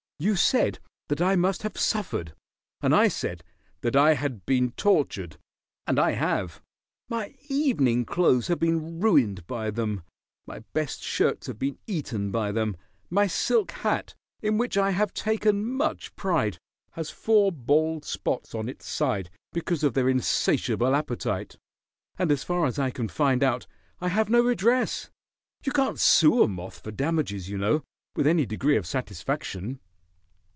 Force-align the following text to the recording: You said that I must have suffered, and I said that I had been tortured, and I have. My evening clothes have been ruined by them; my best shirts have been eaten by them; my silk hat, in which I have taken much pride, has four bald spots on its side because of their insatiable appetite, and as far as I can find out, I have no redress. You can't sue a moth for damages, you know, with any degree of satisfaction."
You 0.21 0.35
said 0.35 0.77
that 1.07 1.19
I 1.19 1.35
must 1.35 1.63
have 1.63 1.75
suffered, 1.79 2.35
and 2.79 2.93
I 2.93 3.07
said 3.07 3.43
that 3.81 3.95
I 3.95 4.13
had 4.13 4.45
been 4.45 4.69
tortured, 4.73 5.37
and 5.87 5.97
I 5.99 6.11
have. 6.11 6.61
My 7.09 7.33
evening 7.49 8.05
clothes 8.05 8.45
have 8.47 8.59
been 8.59 8.99
ruined 8.99 9.47
by 9.47 9.71
them; 9.71 10.03
my 10.45 10.59
best 10.73 11.01
shirts 11.01 11.47
have 11.47 11.57
been 11.57 11.79
eaten 11.87 12.29
by 12.29 12.51
them; 12.51 12.77
my 13.09 13.25
silk 13.25 13.71
hat, 13.71 14.13
in 14.43 14.59
which 14.59 14.77
I 14.77 14.91
have 14.91 15.11
taken 15.11 15.65
much 15.65 16.15
pride, 16.15 16.59
has 16.91 17.09
four 17.09 17.51
bald 17.51 18.05
spots 18.05 18.53
on 18.53 18.69
its 18.69 18.85
side 18.85 19.31
because 19.53 19.83
of 19.83 19.95
their 19.95 20.07
insatiable 20.07 20.93
appetite, 20.95 21.57
and 22.19 22.31
as 22.31 22.43
far 22.43 22.67
as 22.67 22.77
I 22.77 22.91
can 22.91 23.07
find 23.07 23.41
out, 23.41 23.65
I 23.99 24.09
have 24.09 24.29
no 24.29 24.41
redress. 24.43 25.09
You 25.65 25.71
can't 25.71 25.99
sue 25.99 26.43
a 26.43 26.47
moth 26.47 26.77
for 26.79 26.91
damages, 26.91 27.49
you 27.49 27.57
know, 27.57 27.83
with 28.15 28.27
any 28.27 28.45
degree 28.45 28.77
of 28.77 28.85
satisfaction." 28.85 29.79